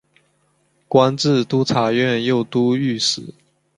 [0.87, 3.35] 官至都察院右都御史。